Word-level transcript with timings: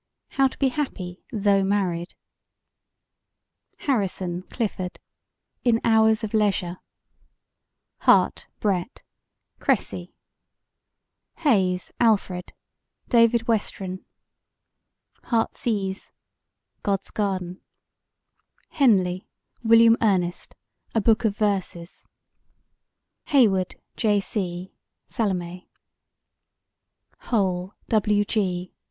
How 0.29 0.47
to 0.47 0.57
be 0.57 0.69
Happy 0.69 1.21
Though 1.31 1.63
Married 1.63 2.15
HARRISON, 3.81 4.41
CLIFFORD: 4.49 4.97
In 5.63 5.79
Hours 5.83 6.23
of 6.23 6.33
Leisure 6.33 6.77
HARTE, 7.99 8.47
BRET: 8.59 9.03
Cressy 9.59 10.15
HAYES, 11.43 11.93
ALFRED: 11.99 12.51
David 13.09 13.41
Westren 13.45 14.03
HEARTSEASE: 15.25 16.13
God's 16.81 17.11
Garden 17.11 17.61
HENLEY, 18.69 19.27
WILLIAM 19.63 19.97
ERNEST: 20.01 20.55
A 20.95 21.01
Book 21.01 21.25
of 21.25 21.37
Verses 21.37 22.07
HEYWOOD, 23.27 23.75
J. 23.97 24.19
C.: 24.19 24.73
Salome 25.05 25.69
HOLE, 27.19 27.75
W. 27.89 28.25
G. 28.25 28.73